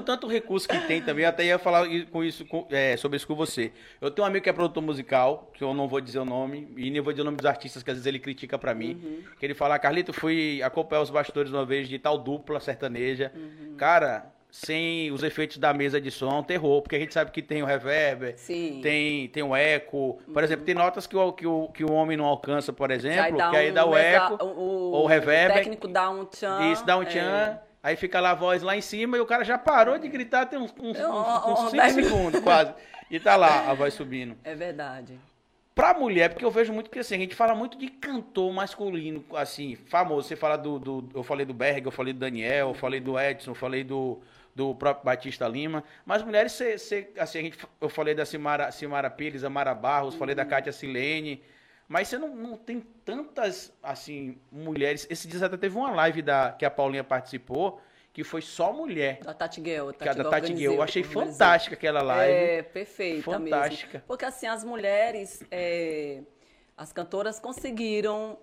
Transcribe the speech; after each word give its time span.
com 0.00 0.02
tanto 0.02 0.26
recurso 0.26 0.66
que 0.66 0.78
tem 0.86 1.02
também, 1.02 1.24
eu 1.24 1.28
até 1.28 1.44
ia 1.44 1.58
falar 1.58 1.86
com 2.10 2.24
isso, 2.24 2.44
com, 2.46 2.66
é, 2.70 2.96
sobre 2.96 3.16
isso 3.16 3.26
com 3.26 3.34
você. 3.34 3.70
Eu 4.00 4.10
tenho 4.10 4.24
um 4.24 4.28
amigo 4.28 4.42
que 4.42 4.50
é 4.50 4.52
produtor 4.52 4.82
musical, 4.82 5.50
que 5.52 5.62
eu 5.62 5.74
não 5.74 5.86
vou 5.86 6.00
dizer 6.00 6.18
o 6.18 6.24
nome, 6.24 6.68
e 6.76 6.90
nem 6.90 7.00
vou 7.00 7.12
dizer 7.12 7.22
o 7.22 7.24
nome 7.24 7.36
dos 7.36 7.46
artistas, 7.46 7.82
que 7.82 7.90
às 7.90 7.96
vezes 7.96 8.06
ele 8.06 8.18
critica 8.18 8.58
pra 8.58 8.74
mim. 8.74 9.00
Uhum. 9.02 9.22
Que 9.38 9.46
ele 9.46 9.54
fala, 9.54 9.78
Carlito, 9.78 10.12
fui 10.12 10.62
acompanhar 10.62 11.02
os 11.02 11.10
bastidores 11.10 11.52
uma 11.52 11.64
vez 11.64 11.88
de 11.88 11.98
tal 11.98 12.18
dupla 12.18 12.58
sertaneja. 12.60 13.30
Uhum. 13.34 13.76
Cara, 13.76 14.26
sem 14.50 15.12
os 15.12 15.22
efeitos 15.22 15.58
da 15.58 15.72
mesa 15.72 16.00
de 16.00 16.10
som, 16.10 16.42
terror, 16.42 16.82
porque 16.82 16.96
a 16.96 16.98
gente 16.98 17.14
sabe 17.14 17.30
que 17.30 17.42
tem 17.42 17.62
o 17.62 17.66
reverb, 17.66 18.34
Sim. 18.36 18.80
tem 18.82 19.28
tem 19.28 19.42
o 19.42 19.54
eco. 19.54 20.18
Por 20.24 20.38
uhum. 20.38 20.42
exemplo, 20.42 20.64
tem 20.64 20.74
notas 20.74 21.06
que 21.06 21.16
o, 21.16 21.32
que, 21.32 21.46
o, 21.46 21.68
que 21.68 21.84
o 21.84 21.92
homem 21.92 22.16
não 22.16 22.24
alcança, 22.24 22.72
por 22.72 22.90
exemplo, 22.90 23.36
que 23.50 23.56
aí 23.56 23.70
dá 23.70 23.86
um, 23.86 23.90
o 23.90 23.96
eco, 23.96 24.44
o, 24.44 24.92
ou 24.92 25.04
o 25.04 25.06
reverb. 25.06 25.52
O 25.52 25.54
técnico 25.54 25.88
dá 25.88 26.10
um 26.10 26.24
tchan. 26.24 26.72
Isso, 26.72 26.84
dá 26.84 26.96
um 26.96 27.04
tchan. 27.04 27.20
É. 27.20 27.69
Aí 27.82 27.96
fica 27.96 28.20
lá 28.20 28.32
a 28.32 28.34
voz 28.34 28.62
lá 28.62 28.76
em 28.76 28.80
cima 28.80 29.16
e 29.16 29.20
o 29.20 29.26
cara 29.26 29.42
já 29.42 29.56
parou 29.56 29.98
de 29.98 30.08
gritar 30.08 30.46
tem 30.46 30.58
uns 30.58 30.70
5 30.70 30.86
uns, 30.86 30.98
uns, 30.98 31.60
uns 31.64 31.70
cinco 31.70 31.90
segundos 31.90 32.40
quase. 32.40 32.74
E 33.10 33.18
tá 33.18 33.36
lá 33.36 33.70
a 33.70 33.74
voz 33.74 33.94
subindo. 33.94 34.36
É 34.44 34.54
verdade. 34.54 35.18
Pra 35.74 35.94
mulher, 35.94 36.28
porque 36.28 36.44
eu 36.44 36.50
vejo 36.50 36.72
muito 36.72 36.90
que 36.90 36.98
assim, 36.98 37.14
a 37.14 37.18
gente 37.18 37.34
fala 37.34 37.54
muito 37.54 37.78
de 37.78 37.88
cantor 37.88 38.52
masculino, 38.52 39.24
assim, 39.34 39.76
famoso. 39.76 40.28
Você 40.28 40.36
fala 40.36 40.56
do. 40.56 40.78
do 40.78 41.08
eu 41.14 41.22
falei 41.22 41.46
do 41.46 41.54
Berg, 41.54 41.86
eu 41.86 41.90
falei 41.90 42.12
do 42.12 42.18
Daniel, 42.18 42.68
eu 42.68 42.74
falei 42.74 43.00
do 43.00 43.18
Edson, 43.18 43.52
eu 43.52 43.54
falei 43.54 43.82
do 43.82 44.20
do 44.54 44.74
próprio 44.74 45.04
Batista 45.04 45.48
Lima. 45.48 45.82
Mas 46.04 46.22
mulheres, 46.22 46.52
cê, 46.52 46.76
cê, 46.76 47.08
assim, 47.18 47.38
a 47.38 47.42
gente, 47.42 47.58
eu 47.80 47.88
falei 47.88 48.14
da 48.14 48.26
Simara, 48.26 48.70
Simara 48.70 49.08
Pires, 49.08 49.44
Amara 49.44 49.74
Barros, 49.74 50.14
uhum. 50.14 50.18
falei 50.18 50.34
da 50.34 50.42
uhum. 50.42 50.48
Kátia 50.48 50.72
Silene. 50.72 51.42
Mas 51.90 52.06
você 52.06 52.18
não, 52.18 52.28
não 52.28 52.56
tem 52.56 52.78
tantas, 53.04 53.72
assim, 53.82 54.38
mulheres. 54.52 55.08
Esse 55.10 55.26
dia 55.26 55.44
até 55.44 55.56
teve 55.56 55.76
uma 55.76 55.90
live 55.90 56.22
da, 56.22 56.52
que 56.52 56.64
a 56.64 56.70
Paulinha 56.70 57.02
participou, 57.02 57.80
que 58.12 58.22
foi 58.22 58.40
só 58.40 58.72
mulher. 58.72 59.18
Da 59.24 59.34
Tati 59.34 59.60
Guel. 59.60 59.92
Que 59.92 60.08
a 60.08 60.12
da 60.12 60.30
Tati 60.30 60.52
Guel. 60.52 60.74
Eu 60.74 60.82
achei 60.82 61.02
fantástica 61.02 61.74
aquela 61.74 62.00
live. 62.00 62.32
É, 62.32 62.62
perfeita 62.62 63.24
Fantástica. 63.24 63.94
Mesmo. 63.94 64.06
Porque, 64.06 64.24
assim, 64.24 64.46
as 64.46 64.62
mulheres, 64.62 65.42
é, 65.50 66.22
as 66.76 66.92
cantoras 66.92 67.40
conseguiram 67.40 68.38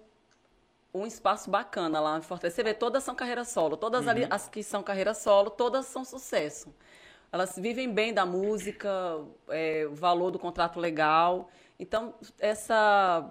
um 0.94 1.08
espaço 1.08 1.50
bacana 1.50 2.02
lá 2.02 2.18
em 2.18 2.22
Fortaleza. 2.22 2.54
Você 2.58 2.64
vê, 2.64 2.74
todas 2.74 3.02
são 3.02 3.16
carreira 3.16 3.46
solo. 3.46 3.78
Todas 3.78 4.04
uhum. 4.04 4.10
ali, 4.10 4.28
as 4.30 4.50
que 4.50 4.62
são 4.62 4.84
carreira 4.84 5.14
solo, 5.14 5.50
todas 5.52 5.86
são 5.86 6.04
sucesso. 6.04 6.76
Elas 7.32 7.56
vivem 7.58 7.94
bem 7.94 8.14
da 8.14 8.26
música, 8.26 8.90
é, 9.48 9.88
o 9.90 9.96
valor 9.96 10.32
do 10.32 10.40
contrato 10.40 10.82
legal. 10.82 11.50
Então, 11.80 12.14
essa 12.40 13.30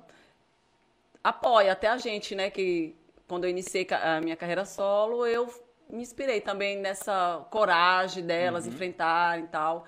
apoia 1.22 1.72
até 1.72 1.88
a 1.88 1.98
gente, 1.98 2.34
né? 2.34 2.50
Que 2.50 2.94
quando 3.26 3.44
eu 3.44 3.50
iniciei 3.50 3.86
a 3.90 4.20
minha 4.20 4.36
carreira 4.36 4.64
solo, 4.64 5.26
eu 5.26 5.52
me 5.88 6.02
inspirei 6.02 6.40
também 6.40 6.78
nessa 6.78 7.46
coragem 7.50 8.24
delas 8.24 8.66
uhum. 8.66 8.72
enfrentarem 8.72 9.44
e 9.44 9.48
tal. 9.48 9.84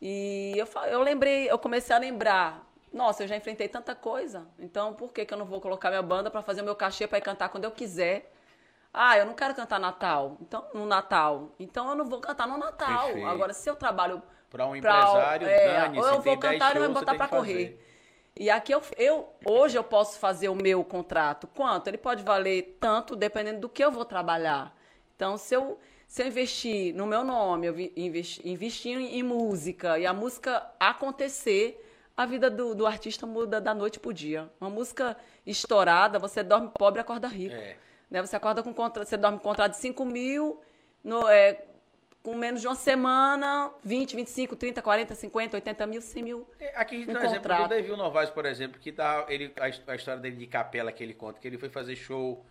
E 0.00 0.54
eu, 0.56 0.68
eu 0.86 1.02
lembrei, 1.02 1.50
eu 1.50 1.58
comecei 1.58 1.94
a 1.94 1.98
lembrar 1.98 2.68
nossa, 2.92 3.22
eu 3.22 3.28
já 3.28 3.36
enfrentei 3.36 3.68
tanta 3.68 3.94
coisa, 3.94 4.46
então 4.58 4.94
por 4.94 5.12
que, 5.12 5.24
que 5.24 5.32
eu 5.34 5.38
não 5.38 5.44
vou 5.44 5.60
colocar 5.60 5.90
minha 5.90 6.02
banda 6.02 6.30
para 6.30 6.42
fazer 6.42 6.62
o 6.62 6.64
meu 6.64 6.74
cachê 6.74 7.06
para 7.06 7.18
ir 7.18 7.22
cantar 7.22 7.48
quando 7.50 7.64
eu 7.64 7.70
quiser? 7.70 8.32
Ah, 8.92 9.18
eu 9.18 9.26
não 9.26 9.34
quero 9.34 9.54
cantar 9.54 9.78
Natal, 9.78 10.38
então 10.40 10.66
no 10.72 10.86
Natal, 10.86 11.50
então 11.58 11.90
eu 11.90 11.94
não 11.94 12.06
vou 12.06 12.20
cantar 12.20 12.48
no 12.48 12.56
Natal. 12.56 13.06
Perfeito. 13.06 13.28
Agora, 13.28 13.52
se 13.52 13.68
eu 13.68 13.76
trabalho 13.76 14.22
para 14.48 14.66
um 14.66 14.74
empresário, 14.74 15.46
pra, 15.46 15.56
é, 15.56 15.80
Dani, 15.80 15.98
ou 16.00 16.06
eu 16.08 16.20
vou 16.22 16.38
cantar 16.38 16.74
e 16.74 16.78
vai 16.78 16.88
botar 16.88 17.14
para 17.14 17.28
correr. 17.28 17.84
E 18.38 18.48
aqui 18.50 18.72
eu, 18.72 18.80
eu 18.96 19.28
hoje 19.44 19.76
eu 19.76 19.82
posso 19.82 20.18
fazer 20.18 20.48
o 20.48 20.54
meu 20.54 20.84
contrato. 20.84 21.48
Quanto? 21.48 21.88
Ele 21.88 21.98
pode 21.98 22.22
valer 22.22 22.78
tanto 22.78 23.16
dependendo 23.16 23.60
do 23.60 23.68
que 23.68 23.84
eu 23.84 23.90
vou 23.90 24.04
trabalhar. 24.04 24.76
Então, 25.16 25.36
se 25.36 25.54
eu 25.54 25.78
se 26.06 26.22
eu 26.22 26.26
investir 26.26 26.94
no 26.94 27.06
meu 27.06 27.22
nome, 27.22 27.66
eu 27.66 27.78
investir, 27.94 28.46
investir 28.46 28.96
em 28.96 29.22
música 29.22 29.98
e 29.98 30.06
a 30.06 30.12
música 30.14 30.66
acontecer, 30.80 31.84
a 32.16 32.24
vida 32.24 32.48
do, 32.48 32.74
do 32.74 32.86
artista 32.86 33.26
muda 33.26 33.60
da 33.60 33.74
noite 33.74 34.00
pro 34.00 34.14
dia. 34.14 34.50
Uma 34.58 34.70
música 34.70 35.16
estourada, 35.44 36.18
você 36.18 36.42
dorme 36.42 36.70
pobre 36.78 37.00
e 37.00 37.02
acorda 37.02 37.28
rico. 37.28 37.54
É. 37.54 37.76
Né? 38.10 38.22
Você 38.22 38.36
acorda 38.36 38.62
com 38.62 38.72
contra, 38.72 39.04
você 39.04 39.18
dorme 39.18 39.38
com 39.38 39.44
contrato 39.44 39.72
de 39.72 39.78
5 39.78 40.02
mil, 40.06 40.60
no, 41.04 41.28
é, 41.28 41.66
com 42.28 42.34
menos 42.34 42.60
de 42.60 42.66
uma 42.66 42.74
semana, 42.74 43.70
20, 43.82 44.14
25, 44.14 44.54
30, 44.54 44.82
40, 44.82 45.14
50, 45.14 45.56
80 45.56 45.86
mil, 45.86 46.02
100 46.02 46.22
mil. 46.22 46.46
É, 46.60 46.76
aqui 46.76 46.96
a 46.96 46.98
gente 46.98 47.10
um 47.10 47.14
tem 47.14 47.22
um 47.22 47.24
exemplo 47.24 47.56
do 47.56 47.68
Davi 47.68 47.88
Novaes, 47.88 48.28
por 48.28 48.44
exemplo, 48.44 48.78
que 48.78 48.92
tá, 48.92 49.24
ele, 49.30 49.50
a, 49.58 49.92
a 49.92 49.96
história 49.96 50.20
dele 50.20 50.36
de 50.36 50.46
capela 50.46 50.92
que 50.92 51.02
ele 51.02 51.14
conta, 51.14 51.40
que 51.40 51.48
ele 51.48 51.56
foi 51.56 51.70
fazer 51.70 51.96
show 51.96 52.44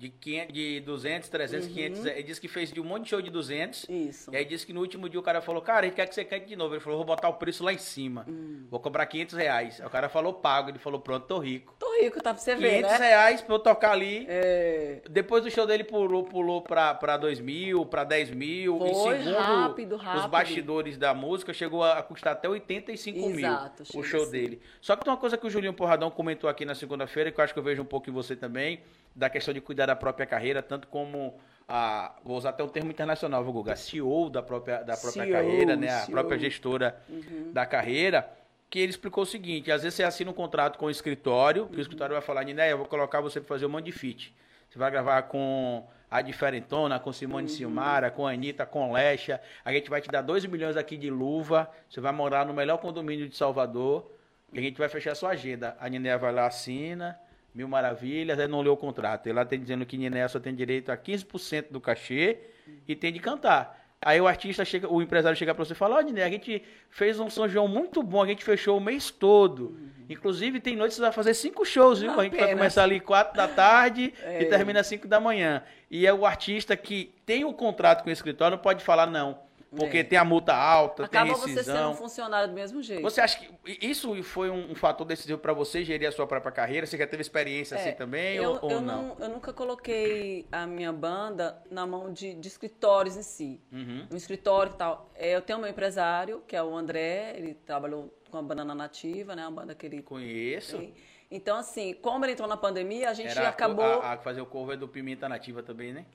de, 0.00 0.08
500, 0.08 0.54
de 0.54 0.80
200, 0.80 1.28
300, 1.28 1.66
uhum. 1.66 1.74
500. 1.74 2.06
Ele 2.06 2.22
disse 2.22 2.40
que 2.40 2.48
fez 2.48 2.72
de 2.72 2.80
um 2.80 2.84
monte 2.84 3.02
de 3.02 3.10
show 3.10 3.20
de 3.20 3.28
200. 3.28 3.86
Isso. 3.86 4.30
E 4.32 4.36
aí 4.36 4.46
disse 4.46 4.64
que 4.64 4.72
no 4.72 4.80
último 4.80 5.10
dia 5.10 5.20
o 5.20 5.22
cara 5.22 5.42
falou, 5.42 5.60
cara, 5.60 5.84
ele 5.84 5.94
quer 5.94 6.06
que 6.06 6.14
você 6.14 6.24
cante 6.24 6.46
de 6.46 6.56
novo. 6.56 6.72
Ele 6.72 6.80
falou, 6.80 7.00
vou 7.00 7.06
botar 7.06 7.28
o 7.28 7.34
preço 7.34 7.62
lá 7.62 7.70
em 7.70 7.78
cima. 7.78 8.24
Hum. 8.26 8.64
Vou 8.70 8.80
cobrar 8.80 9.04
500 9.04 9.34
reais. 9.36 9.78
Aí 9.78 9.86
o 9.86 9.90
cara 9.90 10.08
falou, 10.08 10.32
pago. 10.32 10.70
Ele 10.70 10.78
falou, 10.78 11.00
pronto, 11.00 11.26
tô 11.26 11.38
rico. 11.38 11.76
Tô 11.78 12.00
rico, 12.00 12.16
tá 12.22 12.32
pra 12.32 12.42
você 12.42 12.56
ver, 12.56 12.82
500 12.82 12.90
né? 12.92 13.08
reais 13.08 13.42
pra 13.42 13.54
eu 13.54 13.58
tocar 13.58 13.92
ali. 13.92 14.24
É... 14.26 15.02
Depois 15.10 15.44
do 15.44 15.50
show 15.50 15.66
dele 15.66 15.84
pulou, 15.84 16.24
pulou 16.24 16.62
pra, 16.62 16.94
pra 16.94 17.18
2 17.18 17.38
mil, 17.38 17.84
pra 17.84 18.02
10 18.02 18.30
mil. 18.30 18.78
Foi, 18.78 18.88
e 18.88 19.18
segundo 19.18 19.36
rápido, 19.36 19.96
rápido. 19.96 20.20
os 20.20 20.30
bastidores 20.30 20.96
da 20.96 21.12
música, 21.12 21.52
chegou 21.52 21.84
a 21.84 22.02
custar 22.02 22.32
até 22.32 22.48
85 22.48 23.18
Exato, 23.18 23.82
mil 23.92 24.00
o 24.00 24.02
show 24.02 24.22
assim. 24.22 24.32
dele. 24.32 24.62
Só 24.80 24.96
que 24.96 25.04
tem 25.04 25.12
uma 25.12 25.20
coisa 25.20 25.36
que 25.36 25.46
o 25.46 25.50
Julinho 25.50 25.74
Porradão 25.74 26.10
comentou 26.10 26.48
aqui 26.48 26.64
na 26.64 26.74
segunda-feira, 26.74 27.30
que 27.30 27.38
eu 27.38 27.44
acho 27.44 27.52
que 27.52 27.58
eu 27.58 27.64
vejo 27.64 27.82
um 27.82 27.84
pouco 27.84 28.08
em 28.08 28.12
você 28.14 28.34
também, 28.34 28.80
da 29.14 29.28
questão 29.28 29.52
de 29.52 29.60
cuidar 29.60 29.86
da 29.86 29.96
própria 29.96 30.26
carreira, 30.26 30.62
tanto 30.62 30.88
como 30.88 31.34
a, 31.68 32.14
vou 32.24 32.36
usar 32.36 32.50
até 32.50 32.64
um 32.64 32.68
termo 32.68 32.90
internacional, 32.90 33.44
vou 33.44 33.52
Guga, 33.52 33.76
CEO 33.76 34.28
da 34.28 34.42
própria, 34.42 34.78
da 34.78 34.96
própria 34.96 35.24
CEO, 35.24 35.32
carreira, 35.32 35.76
né? 35.76 35.88
A 35.88 36.00
CEO. 36.00 36.12
própria 36.12 36.38
gestora 36.38 37.00
uhum. 37.08 37.52
da 37.52 37.64
carreira, 37.66 38.28
que 38.68 38.78
ele 38.78 38.90
explicou 38.90 39.22
o 39.22 39.26
seguinte, 39.26 39.70
às 39.70 39.82
vezes 39.82 39.96
você 39.96 40.02
assina 40.02 40.30
um 40.30 40.34
contrato 40.34 40.78
com 40.78 40.86
o 40.86 40.90
escritório, 40.90 41.66
que 41.66 41.72
uhum. 41.72 41.78
o 41.78 41.80
escritório 41.80 42.14
vai 42.14 42.22
falar, 42.22 42.44
Niné, 42.44 42.72
eu 42.72 42.78
vou 42.78 42.86
colocar 42.86 43.20
você 43.20 43.40
para 43.40 43.48
fazer 43.48 43.66
um 43.66 43.68
monte 43.68 43.86
de 43.86 43.92
feat. 43.92 44.34
Você 44.68 44.78
vai 44.78 44.90
gravar 44.90 45.22
com 45.22 45.84
a 46.08 46.22
Diferentona, 46.22 46.98
com 46.98 47.12
Simone 47.12 47.48
uhum. 47.48 47.48
Silmara, 47.48 48.10
com 48.10 48.26
a 48.26 48.32
Anitta, 48.32 48.64
com 48.64 48.92
Lecha. 48.92 49.40
A 49.64 49.72
gente 49.72 49.90
vai 49.90 50.00
te 50.00 50.08
dar 50.08 50.22
2 50.22 50.46
milhões 50.46 50.76
aqui 50.76 50.96
de 50.96 51.10
luva. 51.10 51.68
Você 51.88 52.00
vai 52.00 52.12
morar 52.12 52.46
no 52.46 52.54
melhor 52.54 52.78
condomínio 52.78 53.28
de 53.28 53.36
Salvador. 53.36 54.12
E 54.52 54.58
a 54.58 54.62
gente 54.62 54.78
vai 54.78 54.88
fechar 54.88 55.12
a 55.12 55.14
sua 55.16 55.30
agenda. 55.30 55.76
A 55.80 55.88
Niné 55.88 56.16
vai 56.16 56.32
lá, 56.32 56.46
assina 56.46 57.18
Mil 57.54 57.68
Maravilhas, 57.68 58.38
aí 58.38 58.46
não 58.46 58.60
leu 58.60 58.72
o 58.72 58.76
contrato. 58.76 59.26
Ele 59.26 59.34
lá 59.34 59.44
tem 59.44 59.60
dizendo 59.60 59.84
que 59.84 59.96
Niné 59.96 60.26
só 60.28 60.38
tem 60.38 60.54
direito 60.54 60.90
a 60.90 60.96
15% 60.96 61.66
do 61.70 61.80
cachê 61.80 62.38
e 62.86 62.94
tem 62.94 63.12
de 63.12 63.18
cantar. 63.18 63.78
Aí 64.02 64.18
o 64.18 64.26
artista 64.26 64.64
chega, 64.64 64.90
o 64.90 65.02
empresário 65.02 65.36
chega 65.36 65.54
para 65.54 65.62
você 65.64 65.72
e 65.72 65.76
fala: 65.76 65.96
Ó, 65.96 65.98
oh, 65.98 66.02
Niné, 66.02 66.24
a 66.24 66.30
gente 66.30 66.62
fez 66.88 67.20
um 67.20 67.28
São 67.28 67.46
João 67.46 67.68
muito 67.68 68.02
bom, 68.02 68.22
a 68.22 68.26
gente 68.26 68.42
fechou 68.42 68.78
o 68.78 68.80
mês 68.80 69.10
todo. 69.10 69.66
Uhum. 69.66 69.90
Inclusive, 70.08 70.58
tem 70.58 70.74
noites 70.74 70.96
que 70.96 71.00
você 71.00 71.06
vai 71.06 71.12
fazer 71.12 71.34
cinco 71.34 71.64
shows, 71.66 72.00
viu? 72.00 72.18
a 72.18 72.24
gente 72.24 72.36
vai 72.36 72.50
começar 72.50 72.84
ali 72.84 72.98
quatro 72.98 73.36
da 73.36 73.46
tarde 73.46 74.14
é. 74.24 74.42
e 74.42 74.46
termina 74.46 74.80
às 74.80 74.86
cinco 74.86 75.06
da 75.06 75.20
manhã. 75.20 75.62
E 75.90 76.06
é 76.06 76.14
o 76.14 76.24
artista 76.24 76.76
que 76.76 77.12
tem 77.26 77.44
o 77.44 77.52
contrato 77.52 78.02
com 78.02 78.08
o 78.08 78.12
escritório, 78.12 78.56
não 78.56 78.62
pode 78.62 78.82
falar 78.82 79.06
não. 79.06 79.38
Porque 79.70 79.98
é. 79.98 80.04
tem 80.04 80.18
a 80.18 80.24
multa 80.24 80.52
alta, 80.52 81.04
Acaba 81.04 81.26
tem 81.26 81.34
rescisão. 81.34 81.62
você 81.62 81.72
sendo 81.72 81.90
um 81.90 81.94
funcionário 81.94 82.48
do 82.48 82.54
mesmo 82.54 82.82
jeito. 82.82 83.02
Você 83.02 83.20
acha 83.20 83.38
que 83.38 83.78
isso 83.80 84.20
foi 84.24 84.50
um, 84.50 84.72
um 84.72 84.74
fator 84.74 85.06
decisivo 85.06 85.38
para 85.38 85.52
você 85.52 85.84
gerir 85.84 86.08
a 86.08 86.12
sua 86.12 86.26
própria 86.26 86.50
carreira? 86.50 86.86
Você 86.86 86.98
já 86.98 87.06
teve 87.06 87.20
experiência 87.20 87.76
é, 87.76 87.80
assim 87.80 87.92
também 87.92 88.36
eu, 88.36 88.58
ou, 88.60 88.70
eu 88.70 88.80
não? 88.80 89.02
não? 89.02 89.16
Eu 89.20 89.28
nunca 89.28 89.52
coloquei 89.52 90.44
a 90.50 90.66
minha 90.66 90.92
banda 90.92 91.62
na 91.70 91.86
mão 91.86 92.12
de, 92.12 92.34
de 92.34 92.48
escritórios 92.48 93.16
em 93.16 93.22
si. 93.22 93.60
Uhum. 93.70 94.08
Um 94.10 94.16
escritório 94.16 94.72
e 94.72 94.76
tal. 94.76 95.08
É, 95.14 95.36
eu 95.36 95.40
tenho 95.40 95.60
meu 95.60 95.70
empresário, 95.70 96.42
que 96.48 96.56
é 96.56 96.62
o 96.62 96.76
André, 96.76 97.34
ele 97.36 97.54
trabalhou 97.54 98.12
com 98.28 98.38
a 98.38 98.42
Banana 98.42 98.74
Nativa, 98.74 99.36
né? 99.36 99.42
Uma 99.42 99.60
banda 99.60 99.74
que 99.74 99.86
ele... 99.86 100.02
Conheço. 100.02 100.82
Então, 101.30 101.56
assim, 101.56 101.94
como 101.94 102.24
ele 102.24 102.32
entrou 102.32 102.48
na 102.48 102.56
pandemia, 102.56 103.08
a 103.08 103.14
gente 103.14 103.30
Era 103.30 103.48
acabou... 103.48 104.02
A, 104.02 104.14
a, 104.14 104.18
fazer 104.18 104.40
o 104.40 104.46
cover 104.46 104.76
do 104.76 104.88
Pimenta 104.88 105.28
Nativa 105.28 105.62
também, 105.62 105.92
né? 105.92 106.06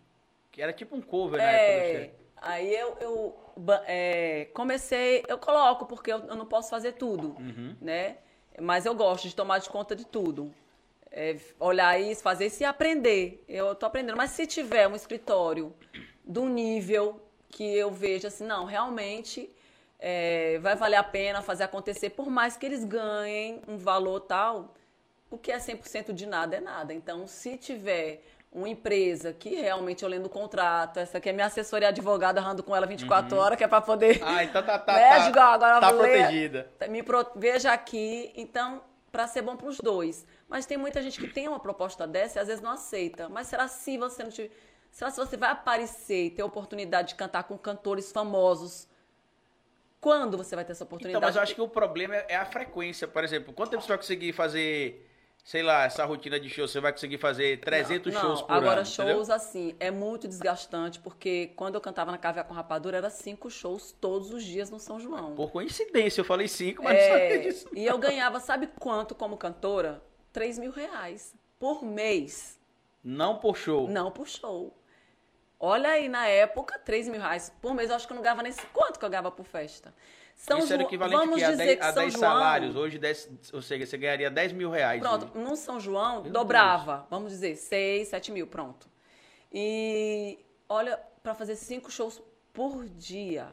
Que 0.51 0.62
era 0.62 0.74
tipo 0.74 0.94
um 0.94 1.01
cover 1.01 1.39
é, 1.39 1.44
na 1.44 1.51
época. 1.51 2.25
Aí 2.41 2.73
eu, 2.73 2.97
eu 2.99 3.35
é, 3.87 4.47
comecei, 4.53 5.23
eu 5.27 5.37
coloco, 5.37 5.85
porque 5.85 6.11
eu, 6.11 6.19
eu, 6.19 6.35
não 6.35 6.45
posso 6.45 6.69
fazer 6.69 6.93
tudo, 6.93 7.35
uhum. 7.39 7.75
né? 7.81 8.17
Mas 8.61 8.85
eu 8.85 8.93
gosto 8.93 9.27
de 9.27 9.35
tomar 9.35 9.59
de 9.59 9.69
conta 9.69 9.95
de 9.95 10.05
tudo. 10.05 10.53
É, 11.11 11.37
olhar 11.59 11.99
isso, 11.99 12.21
fazer 12.21 12.47
isso 12.47 12.61
e 12.61 12.65
aprender. 12.65 13.43
Eu 13.47 13.71
estou 13.71 13.87
aprendendo. 13.87 14.17
Mas 14.17 14.31
se 14.31 14.45
tiver 14.45 14.87
um 14.87 14.95
escritório 14.95 15.73
do 16.23 16.47
nível 16.47 17.21
que 17.49 17.63
eu 17.63 17.89
vejo 17.89 18.27
assim, 18.27 18.45
não, 18.45 18.65
realmente 18.65 19.49
é, 19.99 20.59
vai 20.59 20.75
valer 20.75 20.97
a 20.97 21.03
pena 21.03 21.41
fazer 21.41 21.63
acontecer, 21.63 22.11
por 22.11 22.29
mais 22.29 22.57
que 22.57 22.65
eles 22.65 22.83
ganhem 22.83 23.61
um 23.67 23.77
valor 23.77 24.19
tal, 24.21 24.73
o 25.29 25.37
que 25.37 25.51
é 25.51 25.57
100% 25.57 26.13
de 26.13 26.25
nada 26.25 26.57
é 26.57 26.59
nada. 26.59 26.93
Então, 26.93 27.25
se 27.27 27.57
tiver 27.57 28.21
uma 28.56 28.69
empresa 28.69 29.34
que 29.34 29.50
realmente 29.50 30.02
eu 30.02 30.10
lendo 30.10 30.28
o 30.28 30.30
contrato, 30.30 30.98
essa 30.98 31.18
aqui 31.18 31.30
é 31.30 31.34
minha 31.34 31.46
assessoria 31.46 31.90
advogada, 31.90 32.40
ando 32.42 32.63
com 32.63 32.74
ela 32.74 32.88
24 32.88 33.36
uhum. 33.36 33.44
horas, 33.44 33.57
que 33.57 33.63
é 33.66 33.68
para 33.68 33.81
poder. 33.81 34.22
Ah, 34.24 34.46
então 34.46 34.63
tá, 34.63 34.80
tá, 34.80 34.94
né, 34.96 35.31
tá, 35.31 35.44
agora 35.44 35.81
tá 35.81 35.92
protegida. 35.92 36.72
Ler, 36.80 36.90
me 36.90 37.04
pro, 37.04 37.28
veja 37.36 37.74
aqui, 37.74 38.31
então, 38.34 38.81
para 39.12 39.28
ser 39.28 39.42
bom 39.42 39.57
para 39.57 39.68
os 39.68 39.78
dois. 39.78 40.25
Mas 40.48 40.66
tem 40.66 40.78
muita 40.78 41.02
gente 41.02 41.19
que 41.19 41.28
tem 41.28 41.50
uma 41.50 41.60
proposta 41.60 42.07
dessa 42.07 42.40
e 42.40 42.42
às 42.42 42.48
vezes 42.48 42.63
não 42.63 42.72
aceita. 42.72 43.28
Mas 43.28 43.48
será 43.48 43.68
se 43.68 43.98
você 43.98 44.24
não 44.24 44.31
tiver. 44.31 44.52
Será 44.90 45.12
se 45.12 45.18
você 45.18 45.36
vai 45.36 45.50
aparecer 45.52 46.28
e 46.28 46.30
ter 46.30 46.42
a 46.42 46.46
oportunidade 46.46 47.10
de 47.10 47.16
cantar 47.16 47.44
com 47.44 47.57
cantores 47.57 48.10
famosos? 48.13 48.88
Quando 50.00 50.38
você 50.38 50.56
vai 50.56 50.63
ter 50.63 50.72
essa 50.72 50.86
oportunidade? 50.86 51.18
Então, 51.18 51.28
mas 51.28 51.36
eu 51.36 51.42
acho 51.42 51.54
que 51.54 51.62
o 51.62 51.68
problema 51.68 52.16
é 52.16 52.38
a 52.38 52.46
frequência. 52.46 53.06
Por 53.06 53.22
exemplo, 53.22 53.54
quanto 53.54 53.72
tempo 53.72 53.84
você 53.84 53.90
vai 53.90 53.98
conseguir 53.98 54.31
fazer 54.31 55.05
sei 55.45 55.62
lá, 55.62 55.83
essa 55.83 56.03
rotina 56.03 56.39
de 56.39 56.50
show, 56.50 56.68
você 56.68 56.80
vai 56.80 56.92
conseguir 56.92 57.19
fazer 57.19 57.59
300 57.59 58.12
não, 58.12 58.19
shows 58.19 58.42
por 58.42 58.51
agora, 58.51 58.57
ano. 58.57 58.71
Agora, 58.71 58.86
shows 58.86 59.09
entendeu? 59.09 59.36
assim, 59.36 59.75
é 59.80 59.92
muito 59.92 60.27
desgastante, 60.27 61.00
porque 61.00 61.53
quando 61.56 61.75
eu 61.75 61.81
cantava 61.81 62.12
na 62.12 62.18
Caviar 62.18 62.45
com 62.45 62.53
Rapadura, 62.53 62.97
era 62.97 63.12
cinco 63.12 63.47
shows 63.51 63.92
todos 64.01 64.33
os 64.33 64.44
dias 64.44 64.71
no 64.71 64.80
São 64.80 65.00
João. 65.00 65.36
Por 65.36 65.51
coincidência, 65.51 66.21
eu 66.21 66.25
falei 66.25 66.47
cinco, 66.47 66.83
mas 66.83 66.97
é, 66.97 67.09
não 67.09 67.19
sabia 67.19 67.39
disso. 67.44 67.69
E 67.75 67.86
eu 67.86 67.97
ganhava, 68.00 68.39
sabe 68.39 68.68
quanto 68.80 69.13
como 69.13 69.38
cantora? 69.38 70.03
3 70.33 70.57
mil 70.57 70.71
reais 70.71 71.36
por 71.59 71.86
mês. 71.86 72.59
Não 73.03 73.38
por 73.38 73.56
show? 73.56 73.88
Não 73.88 74.09
por 74.12 74.27
show. 74.27 74.75
Olha 75.59 75.89
aí, 75.89 76.09
na 76.09 76.25
época, 76.27 76.80
3 76.80 77.07
mil 77.07 77.21
reais 77.21 77.53
por 77.62 77.75
mês, 77.75 77.92
eu 77.92 77.95
acho 77.95 78.07
que 78.07 78.13
eu 78.13 78.15
não 78.15 78.24
ganhava 78.24 78.42
nem 78.42 78.51
quanto 78.74 78.97
que 78.97 79.06
eu 79.06 79.09
ganhava 79.09 79.31
por 79.31 79.45
festa. 79.45 79.94
São 80.35 80.59
Isso 80.59 80.73
era 80.73 80.83
o 80.83 80.85
equivalente 80.85 81.17
Vamos 81.17 81.41
a 81.41 81.51
10, 81.51 81.81
a 81.81 81.91
10 81.91 82.13
salários. 82.13 82.75
Hoje, 82.75 82.99
10, 82.99 83.51
ou 83.53 83.61
seja, 83.61 83.85
você 83.85 83.97
ganharia 83.97 84.29
10 84.29 84.51
mil 84.51 84.69
reais. 84.69 85.01
Pronto, 85.01 85.31
hoje. 85.33 85.49
no 85.49 85.55
São 85.55 85.79
João, 85.79 86.23
Meu 86.23 86.31
dobrava. 86.31 86.97
Deus. 86.97 87.07
Vamos 87.09 87.31
dizer, 87.31 87.55
6, 87.55 88.09
7 88.09 88.31
mil, 88.31 88.45
pronto. 88.45 88.87
E 89.51 90.37
olha, 90.67 90.99
para 91.23 91.33
fazer 91.33 91.55
cinco 91.55 91.89
shows 91.89 92.21
por 92.53 92.85
dia. 92.85 93.47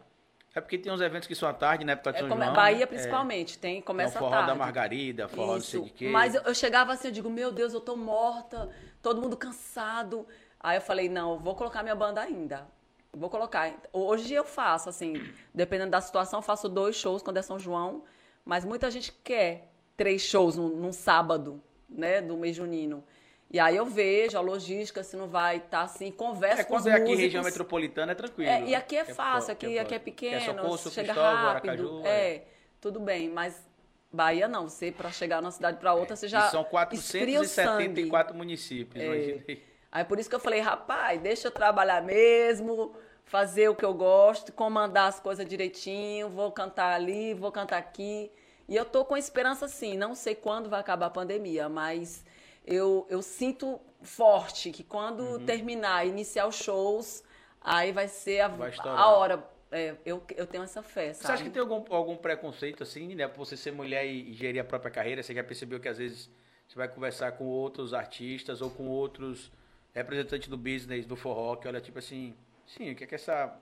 É 0.55 0.61
porque 0.61 0.77
tem 0.77 0.93
uns 0.93 1.01
eventos 1.01 1.27
que 1.27 1.35
são 1.35 1.49
à 1.49 1.55
tarde, 1.55 1.85
né? 1.85 1.95
Época 1.95 2.13
de 2.13 2.19
é, 2.19 2.29
São 2.29 2.37
João, 2.37 2.53
Bahia, 2.53 2.87
principalmente, 2.87 3.57
é, 3.57 3.61
tem, 3.61 3.81
começa 3.81 4.19
tem 4.19 4.27
o 4.27 4.31
forró 4.31 4.43
da 4.43 4.55
Margarida, 4.55 5.29
forró 5.29 5.57
Isso. 5.57 5.79
não 5.79 5.85
sei 5.85 5.93
de 5.93 5.99
quê. 5.99 6.09
Mas 6.09 6.35
eu, 6.35 6.43
eu 6.43 6.55
chegava 6.55 6.93
assim, 6.93 7.09
eu 7.09 7.13
digo, 7.13 7.31
meu 7.31 7.51
Deus, 7.51 7.73
eu 7.73 7.81
tô 7.81 7.97
morta, 7.97 8.69
todo 9.01 9.23
mundo 9.23 9.37
cansado. 9.37 10.27
Aí 10.61 10.77
eu 10.77 10.83
falei, 10.83 11.09
não, 11.09 11.39
vou 11.39 11.55
colocar 11.55 11.83
minha 11.83 11.95
banda 11.95 12.21
ainda. 12.21 12.67
Vou 13.15 13.29
colocar. 13.29 13.75
Hoje 13.93 14.33
eu 14.33 14.45
faço, 14.45 14.89
assim, 14.89 15.15
dependendo 15.55 15.91
da 15.91 16.01
situação, 16.01 16.39
eu 16.39 16.43
faço 16.43 16.69
dois 16.69 16.97
shows 16.97 17.23
quando 17.23 17.37
é 17.37 17.43
São 17.43 17.59
João, 17.59 18.05
mas 18.45 18.65
muita 18.65 18.91
gente 18.91 19.13
quer 19.13 19.71
três 19.97 20.23
shows 20.23 20.57
num, 20.57 20.69
num 20.69 20.93
sábado, 20.93 21.63
né, 21.89 22.23
do 22.23 22.37
mês 22.37 22.57
junino. 22.57 23.05
E 23.51 23.61
aí 23.61 23.77
eu 23.77 23.85
vejo 23.85 24.39
a 24.39 24.41
logística, 24.41 25.05
se 25.05 25.15
não 25.15 25.29
vai 25.29 25.59
estar 25.59 25.69
tá 25.69 25.83
assim, 25.83 26.11
conversa 26.11 26.63
é, 26.63 26.65
com 26.65 26.75
os 26.75 26.83
quando 26.83 26.93
é 26.93 26.97
aqui 26.97 27.15
região 27.15 27.45
metropolitana 27.45 28.13
é 28.13 28.15
tranquilo. 28.15 28.49
É, 28.49 28.65
e 28.65 28.75
aqui 28.75 28.97
é, 28.97 29.01
é 29.01 29.05
fácil, 29.05 29.51
é, 29.51 29.53
aqui, 29.53 29.79
aqui 29.79 29.95
é 29.95 29.99
pequeno, 29.99 30.37
é 30.37 30.91
chega 30.91 31.13
rápido. 31.13 31.49
Aracaju, 31.49 32.01
é, 32.07 32.35
é, 32.37 32.47
tudo 32.81 32.99
bem, 32.99 33.29
mas 33.29 33.63
Bahia 34.11 34.49
não, 34.49 34.71
você 34.71 34.91
para 34.91 35.11
chegar 35.11 35.41
de 35.41 35.45
uma 35.45 35.51
cidade 35.51 35.77
para 35.79 35.93
outra, 35.93 36.17
você 36.17 36.29
já 36.29 36.49
e 36.49 36.51
são 36.51 36.65
474 36.65 38.35
municípios, 38.35 39.05
é. 39.05 39.59
Aí 39.93 40.05
por 40.05 40.19
isso 40.19 40.31
que 40.31 40.35
eu 40.35 40.41
falei, 40.41 40.59
rapaz, 40.61 41.21
deixa 41.21 41.49
eu 41.49 41.53
trabalhar 41.53 42.03
mesmo, 42.03 42.97
fazer 43.27 43.69
o 43.69 43.75
que 43.75 43.85
eu 43.85 43.93
gosto, 43.93 44.51
comandar 44.51 45.09
as 45.09 45.21
coisas 45.21 45.47
direitinho, 45.47 46.31
vou 46.31 46.51
cantar 46.51 46.95
ali, 46.95 47.35
vou 47.35 47.53
cantar 47.53 47.77
aqui. 47.77 48.33
E 48.67 48.75
eu 48.75 48.87
tô 48.87 49.05
com 49.05 49.19
esperança 49.19 49.69
sim, 49.69 49.99
não 49.99 50.15
sei 50.15 50.35
quando 50.35 50.71
vai 50.71 50.81
acabar 50.81 51.07
a 51.07 51.11
pandemia, 51.11 51.69
mas 51.69 52.25
eu, 52.67 53.07
eu 53.11 53.21
sinto 53.21 53.79
forte 54.01 54.71
que 54.71 54.83
quando 54.83 55.21
uhum. 55.21 55.45
terminar, 55.45 56.07
iniciar 56.07 56.47
os 56.47 56.57
shows, 56.57 57.23
aí 57.61 57.93
vai 57.93 58.09
ser 58.09 58.41
a, 58.41 58.49
vai 58.49 58.73
a 58.83 59.09
hora. 59.11 59.47
É, 59.71 59.95
eu, 60.07 60.23
eu 60.37 60.47
tenho 60.47 60.65
essa 60.65 60.83
fé, 60.83 61.13
sabe? 61.13 61.27
Você 61.27 61.33
acha 61.33 61.45
que 61.45 61.51
tem 61.51 61.61
algum, 61.61 61.85
algum 61.95 62.17
preconceito, 62.17 62.83
assim, 62.83 63.15
né? 63.15 63.29
Por 63.29 63.45
você 63.45 63.59
ser 63.59 63.73
mulher 63.73 64.07
e, 64.07 64.31
e 64.31 64.33
gerir 64.33 64.61
a 64.61 64.65
própria 64.65 64.91
carreira, 64.91 65.23
você 65.23 65.35
já 65.35 65.45
percebeu 65.45 65.81
que 65.81 65.89
às 65.89 65.99
vezes 65.99 66.31
você 66.67 66.77
vai 66.77 66.89
conversar 66.89 67.33
com 67.33 67.45
outros 67.45 67.93
artistas 67.93 68.63
ou 68.63 68.71
com 68.71 68.87
outros 68.89 69.51
representante 69.95 70.49
do 70.49 70.57
business, 70.57 71.07
do 71.07 71.17
forró, 71.17 71.57
que 71.57 71.69
olha 71.69 71.81
tipo 71.81 71.99
assim, 71.99 72.35
sim, 72.67 72.93
o 72.93 72.97
que 72.97 73.05
é 73.05 73.07
que 73.07 73.15
essa 73.15 73.55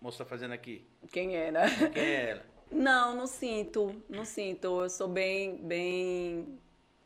moça 0.00 0.18
tá 0.18 0.24
fazendo 0.24 0.52
aqui? 0.52 0.84
Quem 1.10 1.36
é, 1.36 1.50
né? 1.50 1.66
Quem 1.92 2.02
é 2.02 2.30
ela? 2.30 2.42
Não, 2.72 3.14
não 3.14 3.26
sinto, 3.26 4.02
não 4.08 4.24
sinto. 4.24 4.80
Eu 4.80 4.88
sou 4.88 5.06
bem, 5.06 5.58
bem, 5.58 6.58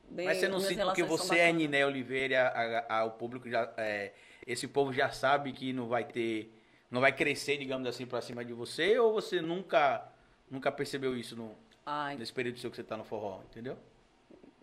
bem 0.09 0.27
Mas 0.27 0.39
você 0.39 0.47
não 0.47 0.61
sente 0.61 0.81
porque 0.81 1.03
você 1.03 1.39
é 1.39 1.53
Niné 1.53 1.85
Oliveira, 1.85 2.47
a, 2.89 3.01
a, 3.01 3.05
o 3.05 3.11
público 3.11 3.51
já, 3.51 3.69
é, 3.77 4.13
esse 4.47 4.69
povo 4.69 4.93
já 4.93 5.11
sabe 5.11 5.51
que 5.51 5.73
não 5.73 5.89
vai 5.89 6.05
ter, 6.05 6.55
não 6.89 7.01
vai 7.01 7.11
crescer, 7.11 7.57
digamos 7.57 7.89
assim, 7.89 8.07
para 8.07 8.21
cima 8.21 8.45
de 8.45 8.53
você, 8.53 8.97
ou 8.97 9.13
você 9.13 9.41
nunca, 9.41 10.07
nunca 10.49 10.71
percebeu 10.71 11.17
isso 11.17 11.35
no, 11.35 11.53
Ai. 11.85 12.17
nesse 12.17 12.33
período 12.33 12.61
seu 12.61 12.71
que 12.71 12.77
você 12.77 12.85
tá 12.85 12.97
no 12.97 13.03
forró, 13.03 13.41
entendeu? 13.51 13.77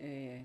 É. 0.00 0.40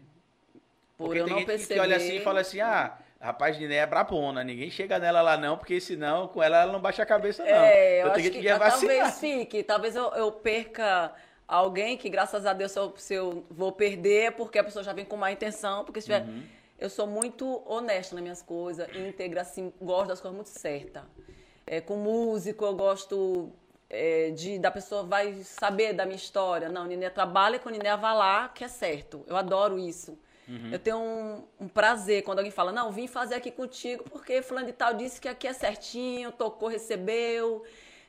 Por 0.98 1.06
porque 1.06 1.19
eu 1.19 1.24
tem 1.24 1.31
não 1.31 1.39
gente 1.39 1.48
perceber... 1.48 1.74
que 1.75 1.80
olha 1.80 1.95
assim 1.95 2.18
e 2.18 2.19
fala 2.19 2.42
assim, 2.42 2.60
ah 2.60 3.00
Rapaz, 3.21 3.60
Niné 3.60 3.75
é 3.75 3.86
brabona, 3.86 4.45
ninguém 4.45 4.69
chega 4.69 4.98
nela 4.98 5.21
lá 5.21 5.36
não, 5.36 5.57
porque 5.57 5.81
senão 5.81 6.30
com 6.30 6.42
ela 6.42 6.62
ela 6.62 6.71
não 6.71 6.80
baixa 6.80 7.04
a 7.04 7.06
cabeça 7.06 7.44
não. 7.44 7.51
É, 7.51 8.01
eu, 8.01 8.07
eu 8.07 8.13
acho 8.13 8.31
que, 8.31 8.42
que 8.42 8.57
talvez 8.57 9.19
fique, 9.19 9.63
talvez 9.63 9.95
eu, 9.95 10.10
eu, 10.13 10.31
perca 10.31 11.13
alguém 11.45 11.98
que 11.98 12.07
graças 12.07 12.45
a 12.45 12.54
Deus 12.54 12.71
se 12.71 12.80
eu, 12.80 12.94
se 12.95 13.13
eu, 13.13 13.45
vou 13.51 13.74
perder 13.74 14.27
é 14.27 14.31
porque 14.31 14.57
a 14.57 14.63
pessoa 14.63 14.83
já 14.83 14.94
vem 14.94 15.04
com 15.04 15.18
má 15.18 15.30
intenção, 15.33 15.83
porque 15.83 16.00
se 16.00 16.06
tiver, 16.06 16.21
uhum. 16.21 16.44
eu 16.80 16.89
sou 16.89 17.06
muito 17.06 17.62
honesta 17.66 18.16
nas 18.16 18.24
minhas 18.24 18.42
coisas, 18.42 18.88
íntegra, 18.95 19.42
assim, 19.42 19.74
gosto 19.81 20.07
das 20.07 20.21
coisas 20.21 20.36
muito 20.36 20.50
certas. 20.50 21.04
É, 21.68 21.81
com 21.81 21.98
músico 21.98 22.63
eu 22.63 22.74
gosto 22.74 23.51
é, 23.89 24.31
de 24.31 24.57
da 24.60 24.71
pessoa 24.71 25.04
vai 25.04 25.33
saber 25.44 25.92
da 25.92 26.06
minha 26.06 26.16
história. 26.16 26.69
Não, 26.69 26.86
Niné 26.86 27.10
trabalha 27.10 27.60
com 27.60 27.69
Niné 27.69 27.89
Avalar, 27.89 28.54
que 28.54 28.63
é 28.63 28.69
certo. 28.69 29.25
Eu 29.27 29.36
adoro 29.36 29.77
isso. 29.77 30.18
Uhum. 30.50 30.72
Eu 30.72 30.80
tenho 30.80 30.98
um, 30.98 31.44
um, 31.62 31.68
prazer 31.68 32.24
quando 32.24 32.40
alguém 32.40 32.51
fala, 32.51 32.72
não, 32.72 32.92
vim 32.92 33.06
fazer 33.06 33.36
aqui 33.36 33.51
contigo 33.51 34.04
porque 34.10 34.42
fulano 34.42 34.66
de 34.66 34.74
tal 34.74 34.96
disse 34.96 35.22
que 35.22 35.28
aqui 35.28 35.48
é 35.48 35.54
certinho, 35.54 36.31
tocou, 36.31 36.68
recebeu, 36.68 37.63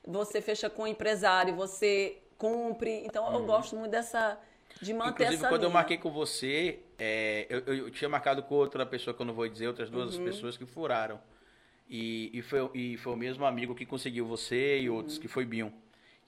você 0.06 0.40
fecha 0.40 0.70
com 0.70 0.84
o 0.84 0.86
empresário, 0.86 1.54
você 1.54 2.16
cumpre. 2.38 3.02
Então 3.04 3.26
uhum. 3.26 3.34
eu 3.34 3.44
gosto 3.44 3.76
muito 3.76 3.90
dessa 3.90 4.38
de 4.80 4.94
manter 4.94 5.24
Inclusive, 5.24 5.34
essa 5.34 5.48
quando 5.48 5.60
linha. 5.60 5.68
eu 5.68 5.74
marquei 5.74 5.98
com 5.98 6.10
você, 6.10 6.78
é, 6.98 7.46
eu, 7.50 7.74
eu, 7.74 7.90
tinha 7.90 8.08
marcado 8.08 8.42
com 8.42 8.54
outra 8.54 8.86
pessoa 8.86 9.12
que 9.12 9.20
eu 9.20 9.26
não 9.26 9.34
vou 9.34 9.46
dizer, 9.46 9.66
outras 9.66 9.90
duas 9.90 10.16
uhum. 10.16 10.24
pessoas 10.24 10.56
que 10.56 10.64
furaram. 10.64 11.20
E, 11.88 12.30
e, 12.32 12.40
foi, 12.40 12.70
e 12.72 12.96
foi 12.96 13.12
o 13.12 13.16
mesmo 13.16 13.44
amigo 13.44 13.74
que 13.74 13.84
conseguiu 13.84 14.24
você 14.24 14.80
e 14.80 14.88
outros, 14.88 15.16
uhum. 15.16 15.20
que 15.20 15.28
foi 15.28 15.44
Bion. 15.44 15.70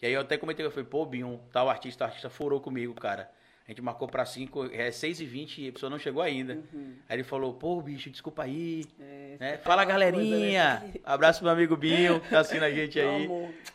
E 0.02 0.06
aí 0.06 0.12
eu 0.12 0.20
até 0.20 0.36
comentei, 0.36 0.66
eu 0.66 0.70
falei, 0.70 0.84
pô, 0.84 1.06
Bion, 1.06 1.38
tal 1.52 1.70
artista, 1.70 2.04
artista 2.04 2.28
furou 2.28 2.60
comigo, 2.60 2.92
cara. 2.92 3.30
A 3.66 3.70
gente 3.70 3.80
marcou 3.80 4.08
pra 4.08 4.24
5, 4.24 4.70
é 4.72 4.90
6 4.90 5.20
e 5.20 5.24
20 5.24 5.62
e 5.62 5.68
a 5.68 5.72
pessoa 5.72 5.88
não 5.88 5.98
chegou 5.98 6.20
ainda. 6.20 6.54
Uhum. 6.74 6.94
Aí 7.08 7.16
ele 7.16 7.22
falou, 7.22 7.54
pô, 7.54 7.80
bicho, 7.80 8.10
desculpa 8.10 8.42
aí. 8.42 8.84
É, 9.00 9.36
né? 9.38 9.56
Fala, 9.58 9.84
galerinha. 9.84 10.78
Coisa, 10.80 10.94
né? 10.94 11.00
Abraço 11.04 11.38
pro 11.38 11.46
meu 11.46 11.54
amigo 11.54 11.76
Binho, 11.76 12.20
que 12.20 12.28
tá 12.28 12.40
assistindo 12.40 12.64
a 12.64 12.70
gente 12.74 12.98
aí. 12.98 13.28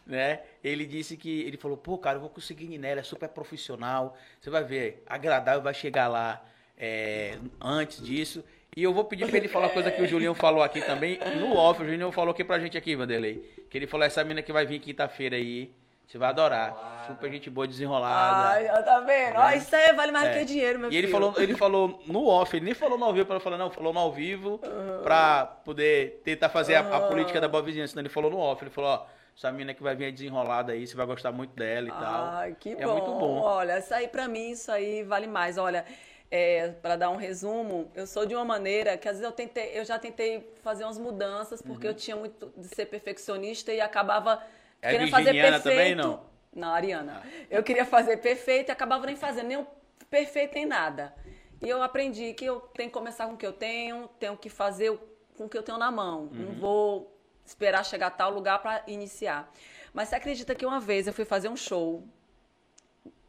né? 0.05 0.41
Ele 0.61 0.85
disse 0.85 1.15
que, 1.15 1.41
ele 1.41 1.55
falou, 1.55 1.77
pô, 1.77 1.97
cara, 1.97 2.17
eu 2.17 2.21
vou 2.21 2.29
conseguir 2.29 2.65
ir 2.65 2.77
nela, 2.77 2.99
é 2.99 3.03
super 3.03 3.29
profissional. 3.29 4.17
Você 4.41 4.49
vai 4.49 4.63
ver, 4.63 5.03
agradável, 5.07 5.61
vai 5.61 5.73
chegar 5.73 6.09
lá 6.09 6.45
é, 6.77 7.37
antes 7.61 8.03
disso. 8.05 8.43
E 8.75 8.83
eu 8.83 8.93
vou 8.93 9.05
pedir 9.05 9.25
pra 9.27 9.37
ele 9.37 9.47
falar 9.47 9.67
uma 9.67 9.73
coisa 9.73 9.89
que 9.89 10.01
o 10.01 10.05
Julião 10.07 10.35
falou 10.35 10.61
aqui 10.61 10.81
também, 10.81 11.17
no 11.39 11.55
off. 11.55 11.81
O 11.81 11.85
Julião 11.85 12.11
falou 12.11 12.31
aqui 12.33 12.43
pra 12.43 12.59
gente 12.59 12.77
aqui, 12.77 12.93
Vanderlei. 12.95 13.65
Que 13.69 13.77
ele 13.77 13.87
falou, 13.87 14.05
essa 14.05 14.23
mina 14.23 14.41
que 14.41 14.51
vai 14.51 14.65
vir 14.65 14.79
quinta-feira 14.79 15.37
aí 15.37 15.71
você 16.07 16.17
vai 16.17 16.29
adorar. 16.29 17.03
Super 17.05 17.29
gente 17.29 17.49
boa, 17.49 17.67
desenrolada. 17.67 18.51
Ai, 18.51 18.83
tá 18.83 19.01
vendo? 19.01 19.33
Né? 19.33 19.39
Ó, 19.39 19.51
isso 19.51 19.75
aí 19.75 19.93
vale 19.93 20.13
mais 20.13 20.29
é. 20.29 20.39
que 20.39 20.45
dinheiro, 20.45 20.79
meu 20.79 20.87
e 20.87 20.91
filho. 20.91 21.01
E 21.01 21.03
ele 21.03 21.11
falou, 21.11 21.33
ele 21.37 21.53
falou 21.57 22.01
no 22.07 22.25
off, 22.27 22.55
ele 22.55 22.65
nem 22.65 22.73
falou 22.73 22.97
no 22.97 23.03
ao 23.03 23.13
vivo 23.13 23.25
para 23.25 23.41
falar, 23.41 23.57
não, 23.57 23.69
falou 23.69 23.91
no 23.91 23.99
ao 23.99 24.13
vivo 24.13 24.51
uhum. 24.63 25.03
pra 25.03 25.45
poder 25.65 26.21
tentar 26.23 26.47
fazer 26.47 26.79
uhum. 26.79 26.93
a, 26.93 26.97
a, 26.97 27.01
política 27.09 27.41
da 27.41 27.49
boa 27.49 27.61
vizinhança. 27.61 27.91
Então 27.91 28.01
ele 28.01 28.09
falou 28.09 28.31
no 28.31 28.37
off, 28.37 28.63
ele 28.63 28.71
falou, 28.71 28.89
ó, 28.91 29.05
essa 29.35 29.51
mina 29.51 29.73
que 29.73 29.83
vai 29.83 29.95
vir 29.95 30.13
desenrolada 30.13 30.71
aí, 30.71 30.87
você 30.87 30.95
vai 30.95 31.05
gostar 31.05 31.33
muito 31.33 31.53
dela 31.53 31.89
e 31.89 31.91
Ai, 31.91 31.99
tal. 31.99 32.25
Ai, 32.25 32.55
que 32.57 32.69
é 32.69 32.85
bom. 32.85 32.93
muito 32.93 33.11
bom. 33.11 33.41
Olha, 33.41 33.77
isso 33.77 33.93
aí 33.93 34.07
pra 34.07 34.29
mim, 34.29 34.51
isso 34.51 34.71
aí 34.71 35.03
vale 35.03 35.27
mais. 35.27 35.57
Olha, 35.57 35.83
é, 36.31 36.69
para 36.81 36.95
dar 36.95 37.09
um 37.09 37.17
resumo, 37.17 37.91
eu 37.93 38.07
sou 38.07 38.25
de 38.25 38.33
uma 38.33 38.45
maneira 38.45 38.97
que 38.97 39.09
às 39.09 39.17
vezes 39.17 39.25
eu 39.25 39.33
tentei, 39.33 39.77
eu 39.77 39.83
já 39.83 39.99
tentei 39.99 40.53
fazer 40.63 40.85
umas 40.85 40.97
mudanças 40.97 41.61
porque 41.61 41.85
uhum. 41.85 41.91
eu 41.91 41.97
tinha 41.97 42.15
muito 42.15 42.51
de 42.55 42.67
ser 42.69 42.85
perfeccionista 42.85 43.73
e 43.73 43.81
acabava 43.81 44.41
é 44.81 44.91
querendo 44.91 45.09
fazer 45.09 45.33
perfeito. 45.33 45.63
também, 45.63 45.95
não? 45.95 46.25
Não, 46.53 46.69
Ariana. 46.69 47.21
Ah. 47.23 47.45
Eu 47.49 47.63
queria 47.63 47.85
fazer 47.85 48.17
perfeito 48.17 48.69
e 48.69 48.71
acabava 48.71 49.05
nem 49.05 49.15
fazendo 49.15 49.47
nem 49.47 49.67
perfeito 50.09 50.55
nem 50.55 50.65
nada. 50.65 51.13
E 51.61 51.67
eu 51.67 51.81
aprendi 51.81 52.33
que 52.33 52.45
eu 52.45 52.59
tenho 52.59 52.89
que 52.89 52.93
começar 52.93 53.27
com 53.27 53.33
o 53.33 53.37
que 53.37 53.45
eu 53.45 53.53
tenho, 53.53 54.07
tenho 54.19 54.37
que 54.37 54.49
fazer 54.49 54.97
com 55.35 55.45
o 55.45 55.49
que 55.49 55.57
eu 55.57 55.63
tenho 55.63 55.77
na 55.77 55.91
mão. 55.91 56.23
Uhum. 56.23 56.29
Não 56.33 56.53
vou 56.55 57.17
esperar 57.45 57.85
chegar 57.85 58.07
a 58.07 58.11
tal 58.11 58.31
lugar 58.31 58.61
para 58.61 58.83
iniciar. 58.87 59.51
Mas 59.93 60.09
você 60.09 60.15
acredita 60.15 60.53
que 60.53 60.65
uma 60.65 60.79
vez 60.79 61.07
eu 61.07 61.13
fui 61.13 61.25
fazer 61.25 61.49
um 61.49 61.55
show, 61.55 62.03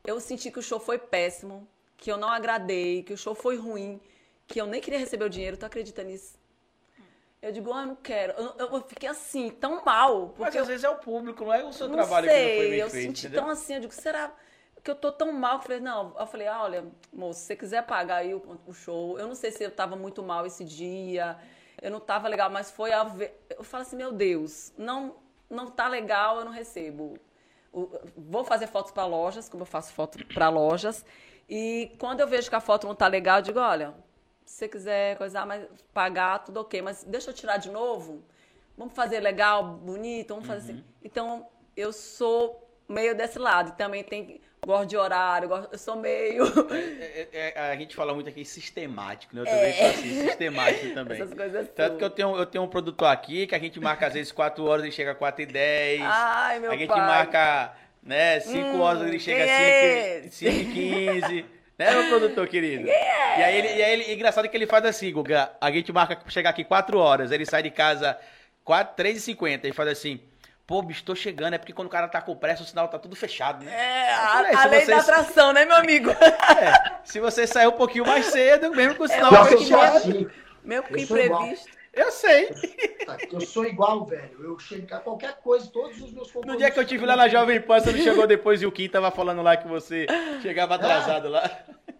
eu 0.05 0.21
senti 0.21 0.51
que 0.51 0.59
o 0.59 0.63
show 0.63 0.81
foi 0.81 0.99
péssimo, 0.99 1.69
que 1.97 2.11
eu 2.11 2.17
não 2.17 2.29
agradei, 2.29 3.03
que 3.03 3.13
o 3.13 3.17
show 3.17 3.35
foi 3.35 3.57
ruim, 3.57 4.01
que 4.47 4.61
eu 4.61 4.67
nem 4.67 4.81
queria 4.81 4.99
receber 4.99 5.25
o 5.25 5.31
dinheiro. 5.31 5.57
Tu 5.57 5.67
acredita 5.67 6.03
nisso? 6.03 6.38
Eu 7.49 7.53
digo, 7.53 7.73
ah, 7.73 7.87
não 7.87 7.97
quero. 7.97 8.35
Eu, 8.35 8.55
eu, 8.59 8.83
fiquei 8.83 9.09
assim, 9.09 9.49
tão 9.49 9.83
mal. 9.83 10.29
Porque 10.29 10.43
Mas 10.43 10.55
às 10.55 10.61
eu, 10.61 10.67
vezes 10.67 10.85
é 10.85 10.91
o 10.91 10.97
público, 10.97 11.45
não 11.45 11.55
é 11.55 11.65
o 11.65 11.73
seu 11.73 11.89
trabalho 11.89 12.29
sei, 12.29 12.37
que 12.37 12.51
não 12.51 12.57
foi 12.61 12.71
bem 12.71 12.79
eu 12.79 12.91
feito. 12.91 13.05
Eu 13.05 13.09
senti 13.09 13.27
entendeu? 13.27 13.43
tão 13.43 13.51
assim, 13.51 13.75
eu 13.75 13.81
digo, 13.81 13.95
será 13.95 14.33
que 14.85 14.91
eu 14.91 14.95
tô 14.95 15.11
tão 15.11 15.33
mal? 15.33 15.57
Eu 15.57 15.63
falei, 15.63 15.81
não. 15.81 16.15
Eu 16.19 16.27
falei, 16.27 16.47
ah, 16.47 16.63
olha, 16.63 16.85
moço, 17.11 17.41
se 17.41 17.47
você 17.47 17.57
quiser 17.57 17.87
pagar 17.87 18.17
aí 18.17 18.35
o, 18.35 18.61
o 18.67 18.75
show, 18.75 19.19
eu 19.19 19.27
não 19.27 19.35
sei 19.35 19.51
se 19.51 19.65
eu 19.65 19.71
tava 19.71 19.97
muito 19.97 20.23
mal 20.23 20.45
esse 20.45 20.63
dia. 20.63 21.39
eu 21.81 21.91
não 21.91 22.01
tava 22.01 22.29
legal, 22.29 22.51
mas 22.51 22.71
foi 22.71 22.93
a 22.93 23.05
ver. 23.05 23.41
Eu 23.49 23.65
falo 23.65 23.83
assim, 23.83 23.97
meu 23.97 24.13
Deus, 24.13 24.73
não, 24.77 25.17
não 25.49 25.71
tá 25.71 25.89
legal, 25.89 26.39
eu 26.39 26.45
não 26.45 26.53
recebo. 26.53 27.19
Vou 28.17 28.45
fazer 28.45 28.67
fotos 28.67 28.93
para 28.93 29.07
lojas, 29.07 29.49
como 29.49 29.63
eu 29.63 29.67
faço 29.67 29.93
foto 29.95 30.23
para 30.27 30.51
lojas. 30.51 31.05
E 31.49 31.93
quando 31.99 32.21
eu 32.21 32.27
vejo 32.27 32.51
que 32.51 32.57
a 32.57 32.61
foto 32.61 32.87
não 32.87 32.95
tá 32.95 33.07
legal, 33.07 33.39
eu 33.39 33.43
digo, 33.43 33.59
olha, 33.59 33.95
se 34.49 34.61
você 34.61 34.69
quiser 34.69 35.19
coisar, 35.19 35.47
mas 35.47 35.67
pagar, 35.93 36.39
tudo 36.39 36.61
ok. 36.61 36.81
Mas 36.81 37.05
deixa 37.05 37.31
eu 37.31 37.35
tirar 37.35 37.59
de 37.59 37.71
novo. 37.71 38.25
Vamos 38.79 38.95
fazer 38.95 39.21
legal, 39.21 39.63
bonito, 39.63 40.31
vamos 40.31 40.47
fazer 40.47 40.61
assim. 40.61 40.73
uhum. 40.73 40.79
assim. 40.79 41.05
Então, 41.05 41.47
eu 41.77 41.93
sou 41.93 42.67
meio 42.89 43.15
desse 43.15 43.39
lado. 43.39 43.77
Também 43.77 44.03
tem 44.03 44.41
gosto 44.65 44.89
de 44.89 44.97
horário, 44.97 45.51
gosto, 45.51 45.69
eu 45.71 45.79
sou 45.79 45.97
meio. 45.97 46.45
É, 46.73 47.29
é, 47.31 47.53
é, 47.57 47.71
a 47.73 47.77
gente 47.77 47.95
fala 47.95 48.15
muito 48.15 48.31
aqui 48.31 48.43
sistemático, 48.43 49.37
né? 49.37 49.43
Eu 49.43 49.45
também 49.45 49.73
sou 49.75 49.87
assim, 49.87 50.29
sistemático 50.29 50.95
também. 50.95 51.21
Essas 51.21 51.35
coisas 51.35 51.69
Tanto 51.69 51.99
que 51.99 52.05
eu 52.05 52.11
tenho, 52.11 52.35
eu 52.35 52.47
tenho 52.47 52.65
um 52.65 52.69
produtor 52.69 53.09
aqui 53.09 53.47
que 53.47 53.55
a 53.55 53.59
gente 53.59 53.79
marca 53.79 54.07
às 54.07 54.15
vezes 54.15 54.33
4 54.33 54.65
horas 54.65 54.87
e 54.87 54.91
chega 54.91 55.11
a 55.11 55.15
4 55.15 55.43
e 55.43 55.47
10. 55.47 56.01
Ai, 56.05 56.59
meu 56.59 56.71
A 56.71 56.77
gente 56.77 56.89
pai. 56.89 57.01
marca, 57.01 57.77
né, 58.03 58.41
5 58.41 58.59
hum, 58.59 58.81
horas 58.81 59.07
ele 59.07 59.19
chega 59.19 59.45
a 59.45 60.31
5 60.31 60.51
e 60.51 60.65
15. 61.21 61.58
Né, 61.79 61.95
meu 61.95 62.09
produtor 62.09 62.49
querido? 62.49 62.89
É? 63.39 63.41
E 63.41 63.45
aí 63.45 63.57
ele, 63.57 63.69
e 63.69 63.83
aí 63.85 63.93
ele, 63.93 64.13
engraçado 64.15 64.49
que 64.49 64.57
ele 64.57 64.67
faz 64.67 64.85
assim, 64.85 65.13
Guga, 65.13 65.53
a 65.61 65.71
gente 65.71 65.93
marca 65.93 66.19
chegar 66.29 66.51
aqui 66.51 66.65
4 66.65 66.99
horas, 66.99 67.31
ele 67.31 67.47
sai 67.47 67.63
de 67.63 67.71
casa 67.71 68.19
4, 68.65 68.97
3 68.97 69.17
e 69.17 69.21
50 69.21 69.69
e 69.69 69.73
faz 69.73 69.89
assim, 69.89 70.21
Pô, 70.69 70.83
bicho, 70.83 71.03
tô 71.03 71.15
chegando. 71.15 71.55
É 71.55 71.59
porque 71.59 71.73
quando 71.73 71.89
o 71.89 71.91
cara 71.91 72.07
tá 72.09 72.21
com 72.21 72.37
pressa, 72.37 72.63
o 72.63 72.67
sinal 72.67 72.89
tá 72.89 72.99
tudo 72.99 73.17
fechado, 73.17 73.65
né? 73.65 73.73
É, 73.73 74.13
a, 74.13 74.65
a 74.65 74.67
lei 74.67 74.85
da 74.85 74.99
atração, 74.99 75.51
né, 75.51 75.65
meu 75.65 75.77
amigo? 75.77 76.11
É, 76.21 76.99
se 77.05 77.21
você 77.21 77.47
sair 77.47 77.69
um 77.69 77.73
pouquinho 77.73 78.05
mais 78.05 78.27
cedo, 78.27 78.71
mesmo 78.75 78.95
com 78.97 79.05
o 79.05 79.09
sinal 79.09 79.47
é, 79.47 79.57
fechado. 79.57 79.97
Assim. 79.97 80.29
Mesmo 80.63 80.89
com 80.89 80.97
imprevisto. 80.99 81.71
Eu 81.95 82.11
sei. 82.11 82.51
Eu 83.33 83.41
sou 83.41 83.65
igual, 83.65 84.05
velho. 84.05 84.43
Eu 84.43 84.59
chego 84.59 84.95
a 84.95 84.99
qualquer 84.99 85.37
coisa, 85.37 85.69
todos 85.71 86.01
os 86.01 86.13
meus 86.13 86.31
compromissos. 86.31 86.53
No 86.53 86.57
dia 86.57 86.71
que 86.71 86.79
eu 86.79 86.85
tive 86.85 87.07
lá 87.07 87.17
na 87.17 87.29
Jovem 87.29 87.61
Pan, 87.61 87.81
você 87.81 87.93
não 87.93 87.99
chegou 87.99 88.27
depois 88.27 88.61
e 88.63 88.67
o 88.67 88.73
Kim 88.73 88.89
tava 88.89 89.11
falando 89.11 89.43
lá 89.43 89.57
que 89.57 89.69
você 89.69 90.07
chegava 90.43 90.75
atrasado 90.75 91.29
é. 91.29 91.31
lá. 91.31 91.51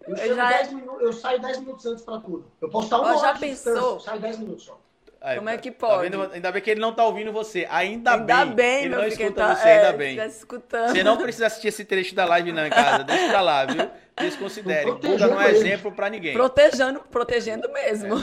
Eu, 0.07 0.15
eu, 0.15 0.35
já... 0.35 0.63
minutos, 0.65 1.01
eu 1.01 1.13
saio 1.13 1.39
10 1.39 1.59
minutos 1.59 1.85
antes 1.85 2.03
pra 2.03 2.19
tudo. 2.19 2.45
Eu 2.61 2.69
posso 2.69 2.85
estar 2.85 2.99
uma 2.99 3.09
hora 3.09 3.19
já 3.19 3.39
pensou? 3.39 3.75
eu 3.75 3.99
saio 3.99 4.19
10 4.19 4.39
minutos 4.39 4.65
só. 4.65 4.79
Aí, 5.21 5.37
Como 5.37 5.49
é 5.49 5.57
que 5.57 5.69
tá 5.69 5.87
pode? 5.87 6.09
Tá 6.09 6.29
ainda 6.33 6.51
bem 6.51 6.61
que 6.61 6.71
ele 6.71 6.79
não 6.79 6.93
tá 6.93 7.05
ouvindo 7.05 7.33
você. 7.33 7.67
Ainda, 7.69 8.13
ainda 8.13 8.45
bem. 8.45 8.55
bem 8.55 8.85
ele 8.85 8.95
não 8.95 9.05
escuta 9.05 9.33
tá, 9.33 9.55
você, 9.55 9.67
é, 9.67 9.77
ainda 9.79 9.97
bem. 9.97 10.17
Escutando. 10.25 10.91
Você 10.91 11.03
não 11.03 11.17
precisa 11.17 11.47
assistir 11.47 11.67
esse 11.67 11.83
trecho 11.83 12.15
da 12.15 12.23
live 12.23 12.53
não 12.53 12.65
em 12.65 12.69
casa. 12.69 13.03
Deixa 13.03 13.27
pra 13.29 13.41
lá, 13.41 13.65
viu? 13.65 13.89
Desconsidere. 14.17 14.91
Buda 14.93 15.27
não 15.27 15.41
é 15.41 15.51
exemplo 15.51 15.91
pra 15.91 16.09
ninguém. 16.09 16.33
Protegendo, 16.33 17.01
protegendo 17.01 17.69
mesmo. 17.71 18.15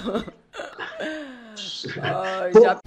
É. 0.98 1.26
Ai, 2.02 2.52
já... 2.52 2.80